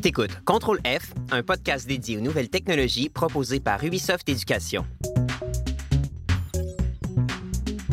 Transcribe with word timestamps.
T'écoutes 0.00 0.42
Contrôle 0.46 0.80
F, 0.86 1.12
un 1.30 1.42
podcast 1.42 1.86
dédié 1.86 2.16
aux 2.16 2.22
nouvelles 2.22 2.48
technologies 2.48 3.10
proposé 3.10 3.60
par 3.60 3.84
Ubisoft 3.84 4.26
Éducation. 4.30 4.86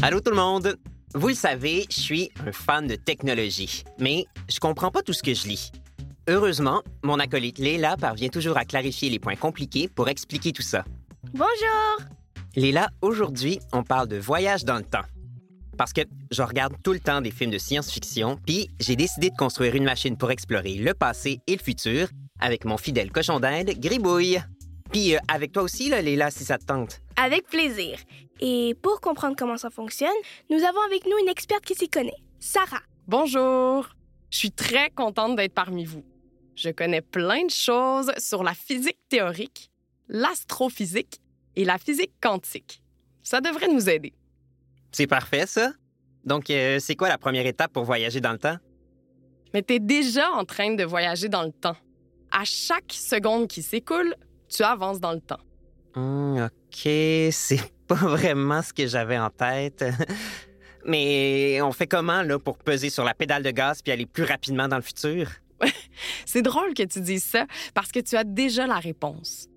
Allô 0.02 0.22
tout 0.22 0.32
le 0.32 0.38
monde! 0.38 0.78
Vous 1.16 1.28
le 1.28 1.34
savez, 1.34 1.86
je 1.90 2.00
suis 2.00 2.32
un 2.46 2.54
fan 2.54 2.88
de 2.88 2.96
technologie, 2.96 3.84
mais 4.00 4.26
je 4.50 4.58
comprends 4.60 4.90
pas 4.90 5.02
tout 5.02 5.12
ce 5.12 5.22
que 5.22 5.34
je 5.34 5.50
lis. 5.50 5.72
Heureusement, 6.30 6.82
mon 7.04 7.20
acolyte 7.20 7.58
Léla 7.58 7.98
parvient 7.98 8.30
toujours 8.30 8.58
à 8.58 8.64
clarifier 8.64 9.10
les 9.10 9.20
points 9.20 9.36
compliqués 9.36 9.90
pour 9.90 10.08
expliquer 10.08 10.54
tout 10.54 10.62
ça. 10.62 10.86
Bonjour! 11.34 12.08
Léla, 12.56 12.90
aujourd'hui, 13.02 13.60
on 13.74 13.84
parle 13.84 14.08
de 14.08 14.18
voyage 14.18 14.64
dans 14.64 14.78
le 14.78 14.84
temps. 14.84 15.04
Parce 15.78 15.94
que 15.94 16.02
je 16.32 16.42
regarde 16.42 16.74
tout 16.84 16.94
le 16.94 17.00
temps 17.00 17.22
des 17.22 17.32
films 17.32 17.52
de 17.52 17.58
science-fiction, 17.58 18.40
puis 18.46 18.70
j'ai 18.80 18.96
décidé 18.96 19.30
de 19.30 19.36
construire 19.36 19.76
une 19.76 19.84
machine 19.84 20.18
pour 20.18 20.32
explorer 20.32 20.76
le 20.76 20.94
passé 20.94 21.40
et 21.46 21.56
le 21.56 21.62
futur 21.62 22.10
avec 22.40 22.66
mon 22.66 22.78
fidèle 22.78 23.12
cochon 23.12 23.40
d'Inde, 23.40 23.72
Gribouille. 23.78 24.40
Puis 24.92 25.16
euh, 25.16 25.20
avec 25.28 25.52
toi 25.52 25.64
aussi, 25.64 25.90
là, 25.90 26.02
Léla, 26.02 26.32
si 26.32 26.44
ça 26.46 26.58
te 26.58 26.66
tente. 26.66 27.02
Avec 27.16 27.48
plaisir. 27.48 27.98
Et 28.40 28.76
pour 28.82 29.02
comprendre 29.02 29.36
comment 29.38 29.58
ça 29.58 29.70
fonctionne, 29.70 30.10
nous 30.50 30.64
avons 30.64 30.82
avec 30.86 31.06
nous 31.06 31.18
une 31.22 31.30
experte 31.30 31.66
qui 31.66 31.76
s'y 31.76 31.90
connaît, 31.90 32.18
Sarah. 32.40 32.82
Bonjour. 33.08 33.90
Je 34.30 34.38
suis 34.38 34.52
très 34.52 34.90
contente 34.90 35.36
d'être 35.36 35.54
parmi 35.54 35.86
vous. 35.86 36.04
Je 36.56 36.70
connais 36.70 37.02
plein 37.02 37.46
de 37.46 37.52
choses 37.52 38.12
sur 38.18 38.44
la 38.44 38.54
physique 38.54 39.00
théorique, 39.10 39.70
l'astrophysique 40.08 41.20
et 41.56 41.66
la 41.66 41.78
physique 41.78 42.14
quantique. 42.22 42.82
Ça 43.24 43.42
devrait 43.42 43.68
nous 43.68 43.90
aider. 43.90 44.14
C'est 44.92 45.08
parfait, 45.08 45.46
ça. 45.46 45.72
Donc, 46.26 46.50
euh, 46.50 46.80
c'est 46.80 46.96
quoi 46.96 47.08
la 47.10 47.18
première 47.18 47.46
étape 47.46 47.72
pour 47.72 47.86
voyager 47.86 48.20
dans 48.20 48.32
le 48.32 48.38
temps? 48.38 48.58
Mais 49.54 49.64
tu 49.64 49.76
es 49.76 49.80
déjà 49.80 50.32
en 50.32 50.44
train 50.44 50.74
de 50.74 50.84
voyager 50.84 51.30
dans 51.30 51.44
le 51.44 51.52
temps. 51.52 51.78
À 52.32 52.44
chaque 52.44 52.92
seconde 52.92 53.48
qui 53.48 53.62
s'écoule, 53.62 54.16
tu 54.50 54.64
avances 54.64 55.00
dans 55.00 55.14
le 55.14 55.22
temps. 55.22 55.40
Hmm, 55.96 56.46
OK, 56.46 57.32
c'est 57.32 57.72
pas 57.88 57.96
vraiment 57.96 58.62
ce 58.62 58.74
que 58.74 58.88
j'avais 58.88 59.18
en 59.18 59.30
tête. 59.30 59.86
Mais 60.86 61.62
on 61.62 61.72
fait 61.72 61.88
comment, 61.88 62.22
là, 62.22 62.40
pour 62.40 62.58
peser 62.58 62.90
sur 62.90 63.04
la 63.04 63.14
pédale 63.14 63.44
de 63.44 63.52
gaz 63.52 63.82
puis 63.82 63.92
aller 63.92 64.06
plus 64.06 64.24
rapidement 64.24 64.68
dans 64.68 64.78
le 64.78 64.82
futur? 64.82 65.30
C'est 66.26 66.42
drôle 66.42 66.74
que 66.74 66.84
tu 66.84 67.02
dises 67.02 67.24
ça 67.24 67.46
parce 67.74 67.92
que 67.92 68.00
tu 68.00 68.16
as 68.16 68.24
déjà 68.24 68.68
la 68.68 68.80
réponse. 68.80 69.48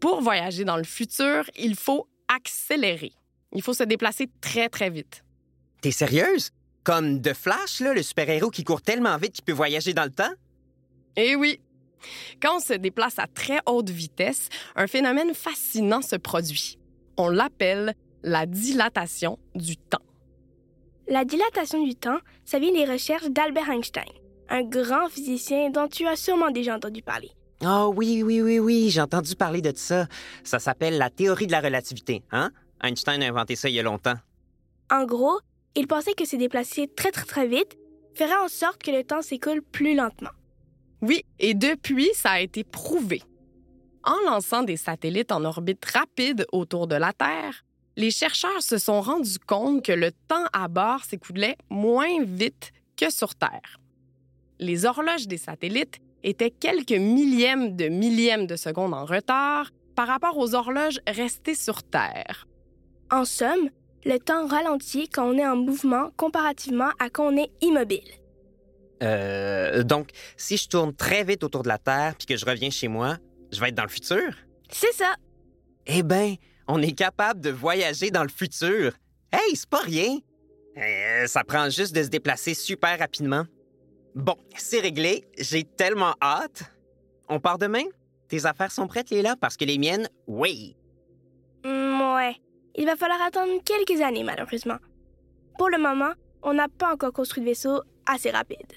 Pour 0.00 0.20
voyager 0.20 0.64
dans 0.64 0.76
le 0.76 0.84
futur, 0.84 1.44
il 1.56 1.76
faut 1.76 2.08
accélérer. 2.34 3.12
Il 3.54 3.62
faut 3.62 3.74
se 3.74 3.84
déplacer 3.84 4.28
très, 4.40 4.68
très 4.68 4.90
vite. 4.90 5.24
T'es 5.80 5.92
sérieuse? 5.92 6.50
Comme 6.82 7.22
The 7.22 7.32
Flash, 7.32 7.80
là, 7.80 7.94
le 7.94 8.02
super-héros 8.02 8.50
qui 8.50 8.64
court 8.64 8.82
tellement 8.82 9.16
vite 9.16 9.32
qu'il 9.32 9.44
peut 9.44 9.52
voyager 9.52 9.94
dans 9.94 10.04
le 10.04 10.10
temps? 10.10 10.32
Eh 11.16 11.36
oui! 11.36 11.60
Quand 12.42 12.56
on 12.56 12.60
se 12.60 12.74
déplace 12.74 13.18
à 13.18 13.26
très 13.26 13.60
haute 13.66 13.88
vitesse, 13.88 14.48
un 14.76 14.86
phénomène 14.86 15.32
fascinant 15.32 16.02
se 16.02 16.16
produit. 16.16 16.78
On 17.16 17.28
l'appelle 17.28 17.94
la 18.22 18.44
dilatation 18.44 19.38
du 19.54 19.76
temps. 19.76 20.02
La 21.08 21.24
dilatation 21.24 21.84
du 21.84 21.94
temps, 21.94 22.18
ça 22.44 22.58
vient 22.58 22.72
des 22.72 22.84
recherches 22.84 23.28
d'Albert 23.30 23.70
Einstein, 23.70 24.04
un 24.48 24.62
grand 24.62 25.08
physicien 25.08 25.70
dont 25.70 25.88
tu 25.88 26.06
as 26.06 26.16
sûrement 26.16 26.50
déjà 26.50 26.76
entendu 26.76 27.02
parler. 27.02 27.30
Ah 27.62 27.88
oui, 27.88 28.22
oui, 28.22 28.42
oui, 28.42 28.58
oui, 28.58 28.90
j'ai 28.90 29.00
entendu 29.00 29.34
parler 29.36 29.62
de 29.62 29.72
ça. 29.76 30.06
Ça 30.42 30.58
s'appelle 30.58 30.98
la 30.98 31.08
théorie 31.08 31.46
de 31.46 31.52
la 31.52 31.60
relativité, 31.60 32.22
hein? 32.30 32.50
Einstein 32.84 33.22
a 33.22 33.28
inventé 33.28 33.56
ça 33.56 33.68
il 33.68 33.74
y 33.74 33.80
a 33.80 33.82
longtemps. 33.82 34.16
En 34.90 35.04
gros, 35.04 35.40
il 35.74 35.86
pensait 35.86 36.14
que 36.14 36.26
se 36.26 36.36
déplacer 36.36 36.88
très 36.88 37.10
très 37.10 37.24
très 37.24 37.46
vite 37.46 37.76
ferait 38.14 38.36
en 38.36 38.48
sorte 38.48 38.82
que 38.82 38.90
le 38.90 39.02
temps 39.02 39.22
s'écoule 39.22 39.62
plus 39.62 39.94
lentement. 39.94 40.30
Oui, 41.00 41.24
et 41.38 41.54
depuis, 41.54 42.10
ça 42.14 42.32
a 42.32 42.40
été 42.40 42.64
prouvé. 42.64 43.22
En 44.04 44.16
lançant 44.30 44.62
des 44.62 44.76
satellites 44.76 45.32
en 45.32 45.44
orbite 45.44 45.84
rapide 45.84 46.46
autour 46.52 46.86
de 46.86 46.94
la 46.94 47.12
Terre, 47.12 47.64
les 47.96 48.10
chercheurs 48.10 48.62
se 48.62 48.78
sont 48.78 49.00
rendus 49.00 49.38
compte 49.38 49.84
que 49.84 49.92
le 49.92 50.12
temps 50.12 50.46
à 50.52 50.68
bord 50.68 51.04
s'écoulait 51.04 51.56
moins 51.70 52.22
vite 52.22 52.72
que 52.96 53.10
sur 53.10 53.34
Terre. 53.34 53.78
Les 54.58 54.84
horloges 54.84 55.26
des 55.26 55.38
satellites 55.38 55.98
étaient 56.22 56.50
quelques 56.50 56.92
millièmes 56.92 57.76
de 57.76 57.88
millièmes 57.88 58.46
de 58.46 58.56
secondes 58.56 58.94
en 58.94 59.04
retard 59.04 59.70
par 59.94 60.08
rapport 60.08 60.38
aux 60.38 60.54
horloges 60.54 61.00
restées 61.06 61.54
sur 61.54 61.82
Terre. 61.82 62.46
En 63.10 63.24
somme, 63.24 63.70
le 64.04 64.18
temps 64.18 64.46
ralentit 64.46 65.08
quand 65.08 65.28
on 65.28 65.38
est 65.38 65.46
en 65.46 65.56
mouvement 65.56 66.10
comparativement 66.16 66.90
à 66.98 67.10
quand 67.10 67.26
on 67.32 67.36
est 67.36 67.50
immobile. 67.60 68.08
Euh, 69.02 69.82
donc, 69.82 70.10
si 70.36 70.56
je 70.56 70.68
tourne 70.68 70.94
très 70.94 71.24
vite 71.24 71.44
autour 71.44 71.62
de 71.62 71.68
la 71.68 71.78
Terre 71.78 72.14
puis 72.16 72.26
que 72.26 72.36
je 72.36 72.44
reviens 72.44 72.70
chez 72.70 72.88
moi, 72.88 73.16
je 73.52 73.60
vais 73.60 73.68
être 73.68 73.74
dans 73.74 73.84
le 73.84 73.88
futur? 73.88 74.34
C'est 74.70 74.92
ça. 74.92 75.14
Eh 75.86 76.02
bien, 76.02 76.34
on 76.66 76.80
est 76.80 76.92
capable 76.92 77.40
de 77.40 77.50
voyager 77.50 78.10
dans 78.10 78.22
le 78.22 78.28
futur. 78.28 78.92
Hey, 79.32 79.54
c'est 79.54 79.68
pas 79.68 79.80
rien. 79.80 80.18
Euh, 80.76 81.26
ça 81.26 81.44
prend 81.44 81.68
juste 81.68 81.94
de 81.94 82.02
se 82.02 82.08
déplacer 82.08 82.54
super 82.54 82.98
rapidement. 82.98 83.44
Bon, 84.14 84.36
c'est 84.56 84.80
réglé. 84.80 85.24
J'ai 85.38 85.64
tellement 85.64 86.14
hâte. 86.22 86.64
On 87.28 87.40
part 87.40 87.58
demain? 87.58 87.84
Tes 88.28 88.46
affaires 88.46 88.72
sont 88.72 88.86
prêtes, 88.86 89.10
Léla? 89.10 89.36
Parce 89.36 89.56
que 89.56 89.64
les 89.64 89.78
miennes, 89.78 90.08
oui. 90.26 90.76
Mm, 91.64 92.14
ouais. 92.14 92.36
Il 92.76 92.86
va 92.86 92.96
falloir 92.96 93.22
attendre 93.22 93.52
quelques 93.64 94.00
années, 94.00 94.24
malheureusement. 94.24 94.78
Pour 95.58 95.70
le 95.70 95.78
moment, 95.78 96.12
on 96.42 96.54
n'a 96.54 96.68
pas 96.68 96.92
encore 96.92 97.12
construit 97.12 97.42
de 97.42 97.48
vaisseau 97.48 97.82
assez 98.06 98.30
rapide. 98.30 98.72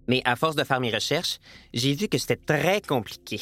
Mais 0.08 0.22
à 0.24 0.36
force 0.36 0.56
de 0.56 0.64
faire 0.64 0.80
mes 0.80 0.92
recherches, 0.92 1.40
j'ai 1.74 1.94
vu 1.94 2.08
que 2.08 2.18
c'était 2.18 2.36
très 2.36 2.82
compliqué. 2.82 3.40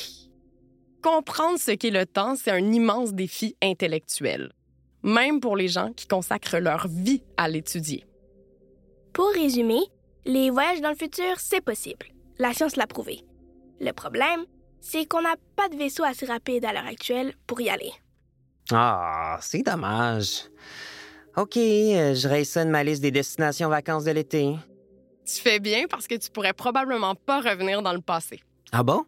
Comprendre 1.04 1.60
ce 1.60 1.72
qu'est 1.72 1.92
le 1.92 2.06
temps, 2.06 2.36
c'est 2.36 2.52
un 2.52 2.72
immense 2.72 3.14
défi 3.14 3.56
intellectuel, 3.62 4.52
même 5.04 5.40
pour 5.40 5.56
les 5.56 5.68
gens 5.68 5.92
qui 5.94 6.08
consacrent 6.08 6.60
leur 6.60 6.88
vie 6.88 7.24
à 7.36 7.50
l'étudier. 7.50 8.06
Pour 9.14 9.30
résumer, 9.32 9.82
les 10.26 10.50
voyages 10.50 10.82
dans 10.82 10.90
le 10.90 10.96
futur, 10.96 11.36
c'est 11.38 11.62
possible. 11.62 12.08
La 12.40 12.54
science 12.54 12.76
l'a 12.76 12.88
prouvé. 12.88 13.24
Le 13.80 13.92
problème, 13.92 14.46
c'est 14.90 15.06
qu'on 15.06 15.22
n'a 15.22 15.36
pas 15.56 15.68
de 15.68 15.76
vaisseau 15.76 16.04
assez 16.04 16.26
rapide 16.26 16.64
à 16.64 16.72
l'heure 16.72 16.86
actuelle 16.86 17.34
pour 17.46 17.60
y 17.60 17.70
aller. 17.70 17.92
Ah, 18.72 19.38
c'est 19.42 19.62
dommage. 19.62 20.44
OK, 21.36 21.58
euh, 21.58 22.16
je 22.16 22.28
raisonne 22.28 22.70
ma 22.70 22.84
liste 22.84 23.02
des 23.02 23.12
destinations 23.12 23.70
vacances 23.70 24.06
de 24.06 24.12
l'été. 24.12 24.56
Tu 25.26 25.42
fais 25.42 25.60
bien 25.60 25.88
parce 25.90 26.08
que 26.08 26.16
tu 26.16 26.32
pourrais 26.32 26.54
probablement 26.54 27.16
pas 27.16 27.42
revenir 27.42 27.82
dans 27.82 27.94
le 27.94 28.02
passé. 28.02 28.40
Ah 28.72 28.84
bon? 28.84 29.06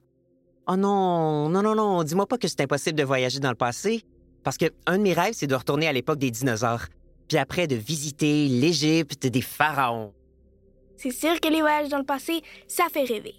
Oh 0.68 0.76
non, 0.76 1.50
non, 1.50 1.64
non, 1.64 1.76
non, 1.76 2.04
dis-moi 2.04 2.28
pas 2.28 2.38
que 2.38 2.48
c'est 2.48 2.62
impossible 2.62 2.98
de 2.98 3.04
voyager 3.04 3.40
dans 3.40 3.50
le 3.50 3.56
passé. 3.56 4.04
Parce 4.44 4.58
que 4.58 4.66
un 4.86 4.98
de 4.98 5.04
mes 5.04 5.14
rêves, 5.14 5.34
c'est 5.34 5.48
de 5.48 5.56
retourner 5.56 5.88
à 5.88 5.94
l'époque 5.94 6.20
des 6.20 6.30
dinosaures. 6.30 6.86
Puis 7.30 7.38
après, 7.38 7.68
de 7.68 7.76
visiter 7.76 8.48
l'Égypte 8.48 9.26
des 9.28 9.42
pharaons. 9.42 10.14
C'est 10.98 11.12
sûr 11.12 11.40
que 11.40 11.48
les 11.48 11.62
voyages 11.62 11.90
dans 11.90 11.98
le 12.00 12.06
passé, 12.06 12.42
ça 12.68 12.88
fait 12.92 13.04
rêver. 13.06 13.36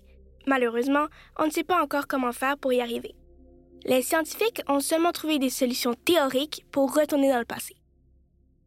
Malheureusement, 0.46 1.06
on 1.38 1.46
ne 1.46 1.50
sait 1.50 1.64
pas 1.64 1.82
encore 1.82 2.06
comment 2.06 2.32
faire 2.32 2.56
pour 2.56 2.72
y 2.72 2.80
arriver. 2.80 3.14
Les 3.84 4.02
scientifiques 4.02 4.62
ont 4.68 4.80
seulement 4.80 5.12
trouvé 5.12 5.38
des 5.38 5.50
solutions 5.50 5.94
théoriques 5.94 6.64
pour 6.70 6.94
retourner 6.94 7.30
dans 7.30 7.38
le 7.38 7.44
passé. 7.44 7.76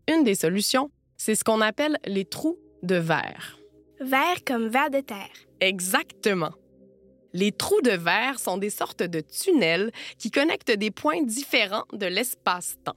Une 0.07 0.23
des 0.23 0.35
solutions, 0.35 0.91
c'est 1.17 1.35
ce 1.35 1.43
qu'on 1.43 1.61
appelle 1.61 1.97
les 2.05 2.25
trous 2.25 2.57
de 2.81 2.95
verre. 2.95 3.57
Verre 4.01 4.43
comme 4.45 4.67
verre 4.67 4.89
de 4.89 4.99
terre. 4.99 5.29
Exactement. 5.59 6.51
Les 7.31 7.51
trous 7.51 7.81
de 7.81 7.91
verre 7.91 8.39
sont 8.39 8.57
des 8.57 8.69
sortes 8.69 9.03
de 9.03 9.21
tunnels 9.21 9.91
qui 10.17 10.29
connectent 10.29 10.71
des 10.71 10.91
points 10.91 11.23
différents 11.23 11.85
de 11.93 12.05
l'espace-temps. 12.05 12.95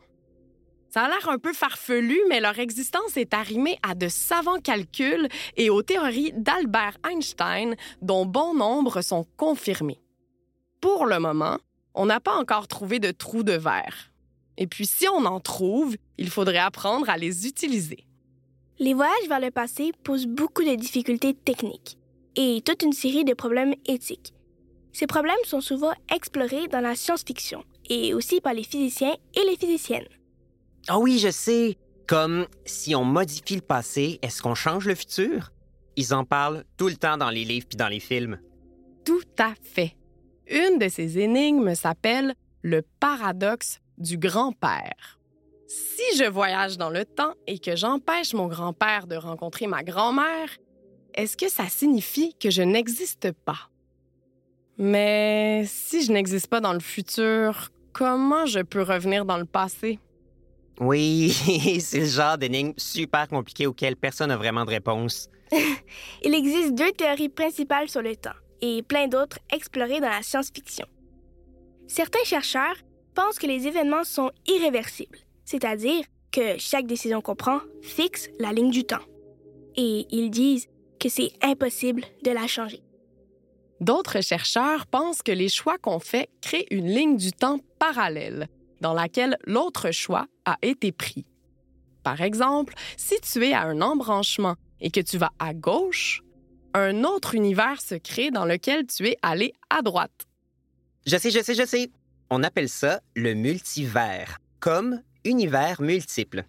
Ça 0.97 1.05
a 1.05 1.09
l'air 1.09 1.29
un 1.29 1.37
peu 1.37 1.53
farfelu, 1.53 2.19
mais 2.31 2.41
leur 2.41 2.59
existence 2.59 3.19
est 3.19 3.35
arrimée 3.35 3.79
à 3.83 3.95
de 3.95 4.09
savants 4.09 4.61
calculs 4.61 5.29
et 5.59 5.69
aux 5.69 5.83
théories 5.83 6.33
d'Albert 6.33 6.97
Einstein, 7.07 7.77
dont 8.01 8.25
bon 8.25 8.55
nombre 8.55 9.03
sont 9.03 9.27
confirmés. 9.37 10.01
Pour 10.81 11.05
le 11.05 11.19
moment, 11.19 11.59
on 11.93 12.07
n'a 12.07 12.19
pas 12.19 12.35
encore 12.39 12.67
trouvé 12.67 12.99
de 12.99 13.11
trous 13.11 13.43
de 13.43 13.53
verre. 13.53 14.11
Et 14.57 14.67
puis 14.67 14.87
si 14.87 15.07
on 15.07 15.27
en 15.27 15.39
trouve, 15.39 15.97
il 16.17 16.31
faudrait 16.31 16.57
apprendre 16.57 17.11
à 17.11 17.19
les 17.19 17.47
utiliser. 17.47 18.07
Les 18.79 18.95
voyages 18.95 19.29
vers 19.29 19.41
le 19.41 19.51
passé 19.51 19.93
posent 20.03 20.27
beaucoup 20.27 20.65
de 20.65 20.77
difficultés 20.77 21.35
techniques 21.35 21.99
et 22.37 22.63
toute 22.65 22.83
une 22.83 22.95
série 22.95 23.27
de 23.27 23.35
problèmes 23.35 23.75
éthiques. 23.85 24.33
Ces 24.95 25.07
problèmes 25.07 25.37
sont 25.45 25.61
souvent 25.61 25.93
explorés 26.11 26.69
dans 26.69 26.81
la 26.81 26.95
science-fiction 26.95 27.65
et 27.91 28.15
aussi 28.15 28.41
par 28.41 28.55
les 28.55 28.65
physiciens 28.65 29.15
et 29.35 29.45
les 29.45 29.59
physiciennes. 29.59 30.09
Ah 30.89 30.99
oui, 30.99 31.19
je 31.19 31.31
sais. 31.31 31.77
Comme 32.07 32.47
si 32.65 32.95
on 32.95 33.05
modifie 33.05 33.57
le 33.57 33.61
passé, 33.61 34.21
est-ce 34.23 34.41
qu'on 34.41 34.55
change 34.55 34.87
le 34.87 34.95
futur? 34.95 35.51
Ils 35.97 36.15
en 36.15 36.25
parlent 36.25 36.65
tout 36.77 36.87
le 36.87 36.97
temps 36.97 37.17
dans 37.17 37.31
les 37.31 37.45
livres 37.45 37.67
puis 37.69 37.77
dans 37.77 37.89
les 37.89 37.99
films. 37.99 38.39
Tout 39.05 39.25
à 39.39 39.55
fait. 39.61 39.97
Une 40.49 40.79
de 40.79 40.89
ces 40.89 41.19
énigmes 41.19 41.75
s'appelle 41.75 42.35
le 42.63 42.83
paradoxe 43.01 43.81
du 43.99 44.19
grand-père. 44.19 45.19
Si 45.67 46.17
je 46.17 46.31
voyage 46.31 46.79
dans 46.79 46.91
le 46.91 47.05
temps 47.05 47.35
et 47.49 47.59
que 47.59 47.75
j'empêche 47.75 48.35
mon 48.35 48.47
grand-père 48.47 49.09
de 49.09 49.17
rencontrer 49.17 49.67
ma 49.67 49.83
grand-mère, 49.83 50.51
est-ce 51.15 51.37
que 51.37 51.49
ça 51.49 51.69
signifie 51.69 52.37
que 52.39 52.51
je 52.51 52.63
n'existe 52.63 53.33
pas? 53.33 53.71
Mais 54.79 55.65
si 55.67 56.05
je 56.05 56.13
n'existe 56.13 56.47
pas 56.47 56.61
dans 56.61 56.75
le 56.75 56.81
futur, 56.81 57.71
comment 57.93 58.47
je 58.47 58.61
peux 58.61 58.83
revenir 58.83 59.25
dans 59.25 59.39
le 59.39 59.47
passé? 59.47 59.99
Oui, 60.81 61.31
c'est 61.81 62.01
le 62.01 62.07
genre 62.07 62.39
d'énigme 62.39 62.75
super 62.77 63.29
compliqué 63.29 63.67
auquel 63.67 63.97
personne 63.97 64.29
n'a 64.29 64.37
vraiment 64.37 64.65
de 64.65 64.71
réponse. 64.71 65.29
Il 66.23 66.35
existe 66.35 66.75
deux 66.75 66.93
théories 66.93 67.29
principales 67.29 67.89
sur 67.89 68.03
le 68.03 68.17
temps 68.17 68.31
et 68.61 68.83
plein 68.83 69.09
d'autres 69.09 69.39
explorées 69.53 70.01
dans 70.01 70.09
la 70.09 70.23
science-fiction. 70.23 70.87
Certains 71.87 72.25
chercheurs 72.25 72.77
pensent 73.15 73.39
que 73.39 73.47
les 73.47 73.67
événements 73.67 74.05
sont 74.05 74.31
irréversibles, 74.47 75.19
c'est-à-dire 75.45 76.05
que 76.33 76.59
chaque 76.59 76.87
décision 76.87 77.21
qu'on 77.21 77.37
prend 77.37 77.61
fixe 77.81 78.29
la 78.39 78.53
ligne 78.53 78.71
du 78.71 78.85
temps. 78.85 79.05
Et 79.77 80.07
ils 80.11 80.31
disent 80.31 80.67
que 81.01 81.09
c'est 81.09 81.33
impossible 81.43 82.03
de 82.25 82.31
la 82.31 82.47
changer. 82.47 82.83
D'autres 83.81 84.23
chercheurs 84.23 84.87
pensent 84.87 85.23
que 85.23 85.33
les 85.33 85.49
choix 85.49 85.79
qu'on 85.79 85.99
fait 85.99 86.29
créent 86.41 86.67
une 86.71 86.89
ligne 86.89 87.17
du 87.17 87.33
temps 87.33 87.59
parallèle, 87.79 88.49
dans 88.81 88.95
laquelle 88.95 89.37
l'autre 89.45 89.91
choix 89.91 90.27
a 90.47 90.57
été 90.63 90.93
pris. 90.93 91.27
Par 92.03 92.21
exemple, 92.23 92.75
si 92.97 93.21
tu 93.21 93.45
es 93.45 93.53
à 93.53 93.63
un 93.63 93.81
embranchement 93.81 94.55
et 94.81 94.91
que 94.91 95.01
tu 95.01 95.19
vas 95.19 95.33
à 95.39 95.53
gauche, 95.53 96.23
un 96.73 97.05
autre 97.05 97.35
univers 97.35 97.81
se 97.81 97.97
crée 97.97 98.31
dans 98.31 98.45
lequel 98.45 98.87
tu 98.87 99.09
es 99.09 99.17
allé 99.23 99.53
à 99.71 99.83
droite. 99.83 100.27
Je 101.05 101.17
sais, 101.17 101.31
je 101.31 101.43
sais, 101.43 101.55
je 101.55 101.67
sais. 101.67 101.91
On 102.31 102.43
appelle 102.43 102.69
ça 102.69 103.01
le 103.15 103.35
multivers, 103.35 104.39
comme 104.61 105.03
univers 105.25 105.81
multiple. 105.81 106.45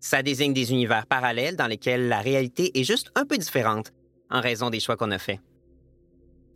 Ça 0.00 0.22
désigne 0.22 0.52
des 0.52 0.72
univers 0.72 1.06
parallèles 1.06 1.56
dans 1.56 1.66
lesquels 1.66 2.08
la 2.08 2.20
réalité 2.20 2.78
est 2.78 2.84
juste 2.84 3.10
un 3.14 3.24
peu 3.24 3.38
différente 3.38 3.92
en 4.30 4.40
raison 4.40 4.68
des 4.68 4.80
choix 4.80 4.96
qu'on 4.96 5.10
a 5.10 5.18
faits. 5.18 5.40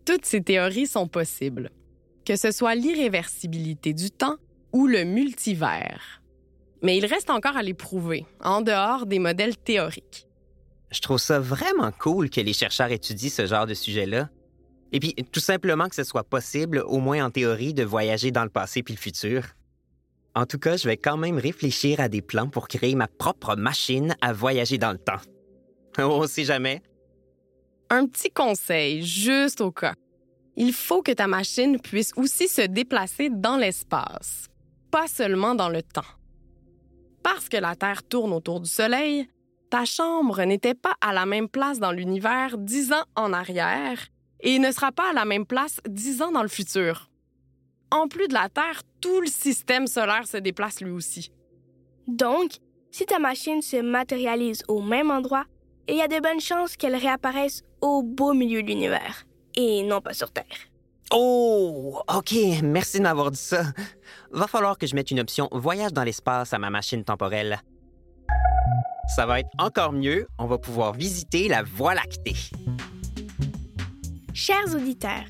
Toutes 0.04 0.24
ces 0.24 0.42
théories 0.42 0.86
sont 0.86 1.08
possibles, 1.08 1.70
que 2.24 2.36
ce 2.36 2.50
soit 2.50 2.74
l'irréversibilité 2.74 3.92
du 3.92 4.10
temps 4.10 4.36
ou 4.72 4.86
le 4.86 5.04
multivers. 5.04 6.22
Mais 6.82 6.98
il 6.98 7.06
reste 7.06 7.30
encore 7.30 7.56
à 7.56 7.62
les 7.62 7.74
prouver, 7.74 8.26
en 8.40 8.60
dehors 8.60 9.06
des 9.06 9.18
modèles 9.18 9.56
théoriques. 9.56 10.26
Je 10.90 11.00
trouve 11.00 11.18
ça 11.18 11.40
vraiment 11.40 11.90
cool 11.92 12.30
que 12.30 12.40
les 12.40 12.52
chercheurs 12.52 12.90
étudient 12.92 13.30
ce 13.30 13.46
genre 13.46 13.66
de 13.66 13.74
sujet-là. 13.74 14.28
Et 14.92 15.00
puis, 15.00 15.14
tout 15.32 15.40
simplement 15.40 15.88
que 15.88 15.96
ce 15.96 16.04
soit 16.04 16.24
possible, 16.24 16.82
au 16.86 16.98
moins 16.98 17.24
en 17.24 17.30
théorie, 17.30 17.74
de 17.74 17.82
voyager 17.82 18.30
dans 18.30 18.44
le 18.44 18.50
passé 18.50 18.82
puis 18.82 18.94
le 18.94 19.00
futur. 19.00 19.42
En 20.34 20.46
tout 20.46 20.58
cas, 20.58 20.76
je 20.76 20.86
vais 20.86 20.96
quand 20.96 21.16
même 21.16 21.38
réfléchir 21.38 21.98
à 21.98 22.08
des 22.08 22.22
plans 22.22 22.48
pour 22.48 22.68
créer 22.68 22.94
ma 22.94 23.08
propre 23.08 23.56
machine 23.56 24.14
à 24.20 24.32
voyager 24.32 24.78
dans 24.78 24.92
le 24.92 24.98
temps. 24.98 25.20
On 25.98 26.26
sait 26.26 26.44
jamais. 26.44 26.82
Un 27.90 28.06
petit 28.06 28.30
conseil, 28.30 29.02
juste 29.02 29.60
au 29.60 29.72
cas. 29.72 29.94
Il 30.56 30.72
faut 30.72 31.02
que 31.02 31.12
ta 31.12 31.26
machine 31.26 31.80
puisse 31.80 32.12
aussi 32.16 32.48
se 32.48 32.62
déplacer 32.62 33.28
dans 33.30 33.56
l'espace, 33.56 34.46
pas 34.90 35.06
seulement 35.06 35.54
dans 35.54 35.68
le 35.68 35.82
temps. 35.82 36.02
Parce 37.26 37.48
que 37.48 37.56
la 37.56 37.74
Terre 37.74 38.04
tourne 38.04 38.32
autour 38.32 38.60
du 38.60 38.70
Soleil, 38.70 39.26
ta 39.68 39.84
chambre 39.84 40.44
n'était 40.44 40.76
pas 40.76 40.94
à 41.00 41.12
la 41.12 41.26
même 41.26 41.48
place 41.48 41.80
dans 41.80 41.90
l'univers 41.90 42.56
dix 42.56 42.92
ans 42.92 43.02
en 43.16 43.32
arrière 43.32 43.98
et 44.38 44.60
ne 44.60 44.70
sera 44.70 44.92
pas 44.92 45.10
à 45.10 45.12
la 45.12 45.24
même 45.24 45.44
place 45.44 45.80
dix 45.88 46.22
ans 46.22 46.30
dans 46.30 46.42
le 46.42 46.48
futur. 46.48 47.10
En 47.90 48.06
plus 48.06 48.28
de 48.28 48.34
la 48.34 48.48
Terre, 48.48 48.82
tout 49.00 49.20
le 49.20 49.26
système 49.26 49.88
solaire 49.88 50.24
se 50.28 50.36
déplace 50.36 50.80
lui 50.80 50.92
aussi. 50.92 51.32
Donc, 52.06 52.52
si 52.92 53.06
ta 53.06 53.18
machine 53.18 53.60
se 53.60 53.78
matérialise 53.82 54.62
au 54.68 54.80
même 54.80 55.10
endroit, 55.10 55.46
il 55.88 55.96
y 55.96 56.02
a 56.02 56.06
de 56.06 56.20
bonnes 56.20 56.38
chances 56.38 56.76
qu'elle 56.76 56.94
réapparaisse 56.94 57.64
au 57.80 58.04
beau 58.04 58.34
milieu 58.34 58.62
de 58.62 58.68
l'univers 58.68 59.24
et 59.56 59.82
non 59.82 60.00
pas 60.00 60.14
sur 60.14 60.30
Terre. 60.30 60.70
Oh, 61.12 62.00
OK, 62.14 62.34
merci 62.62 62.98
de 62.98 63.02
m'avoir 63.04 63.30
dit 63.30 63.38
ça. 63.38 63.62
Va 64.30 64.46
falloir 64.46 64.76
que 64.76 64.86
je 64.86 64.94
mette 64.94 65.10
une 65.10 65.20
option 65.20 65.48
voyage 65.52 65.92
dans 65.92 66.02
l'espace 66.02 66.52
à 66.52 66.58
ma 66.58 66.70
machine 66.70 67.04
temporelle. 67.04 67.60
Ça 69.14 69.24
va 69.24 69.40
être 69.40 69.50
encore 69.58 69.92
mieux, 69.92 70.26
on 70.38 70.46
va 70.46 70.58
pouvoir 70.58 70.92
visiter 70.92 71.48
la 71.48 71.62
Voie 71.62 71.94
lactée. 71.94 72.34
Chers 74.34 74.74
auditeurs, 74.74 75.24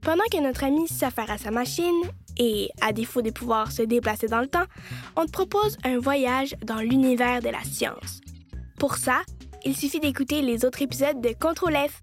pendant 0.00 0.24
que 0.32 0.42
notre 0.42 0.64
ami 0.64 0.88
s'affaire 0.88 1.30
à 1.30 1.38
sa 1.38 1.50
machine, 1.50 2.02
et 2.40 2.70
à 2.80 2.92
défaut 2.92 3.22
de 3.22 3.30
pouvoir 3.30 3.70
se 3.70 3.82
déplacer 3.82 4.26
dans 4.26 4.40
le 4.40 4.46
temps, 4.46 4.64
on 5.14 5.26
te 5.26 5.30
propose 5.30 5.76
un 5.84 5.98
voyage 5.98 6.56
dans 6.64 6.80
l'univers 6.80 7.42
de 7.42 7.50
la 7.50 7.62
science. 7.62 8.20
Pour 8.78 8.96
ça, 8.96 9.20
il 9.64 9.76
suffit 9.76 10.00
d'écouter 10.00 10.40
les 10.40 10.64
autres 10.64 10.80
épisodes 10.80 11.20
de 11.20 11.34
Contrôle 11.38 11.74
F. 11.74 12.00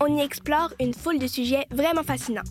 On 0.00 0.16
y 0.16 0.20
explore 0.20 0.72
une 0.80 0.94
foule 0.94 1.18
de 1.18 1.26
sujets 1.26 1.66
vraiment 1.72 2.04
fascinants. 2.04 2.42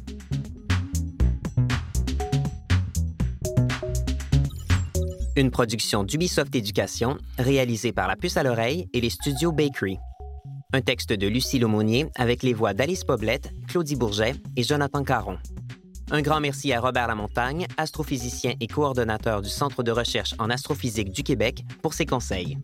Une 5.38 5.50
production 5.52 6.04
d'Ubisoft 6.04 6.54
Éducation, 6.56 7.18
réalisée 7.38 7.94
par 7.94 8.08
La 8.08 8.18
Puce 8.18 8.36
à 8.36 8.44
l'oreille 8.44 8.90
et 8.94 9.00
les 9.00 9.10
studios 9.10 9.54
Bakery. 9.54 9.98
Un 10.74 10.82
texte 10.82 11.14
de 11.14 11.28
Lucie 11.28 11.60
Laumonier 11.60 12.08
avec 12.16 12.44
les 12.44 12.54
voix 12.54 12.74
d'Alice 12.74 13.06
Poblette, 13.06 13.52
Claudie 13.70 13.96
Bourget 13.96 14.36
et 14.58 14.64
Jonathan 14.64 15.04
Caron. 15.04 15.38
Un 16.12 16.22
grand 16.22 16.42
merci 16.42 16.74
à 16.74 16.82
Robert 16.82 17.08
Lamontagne, 17.08 17.68
astrophysicien 17.78 18.56
et 18.60 18.68
coordonnateur 18.68 19.42
du 19.42 19.50
Centre 19.50 19.84
de 19.84 19.92
recherche 19.92 20.34
en 20.40 20.50
astrophysique 20.50 21.12
du 21.12 21.24
Québec, 21.24 21.64
pour 21.82 21.94
ses 21.94 22.06
conseils. 22.06 22.58